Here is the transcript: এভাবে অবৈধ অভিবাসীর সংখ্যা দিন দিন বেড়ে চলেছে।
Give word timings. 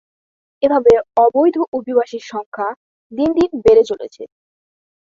এভাবে 0.63 0.93
অবৈধ 1.17 1.55
অভিবাসীর 1.77 2.23
সংখ্যা 2.31 2.67
দিন 3.11 3.29
দিন 3.37 3.49
বেড়ে 3.63 3.83
চলেছে। 3.89 4.23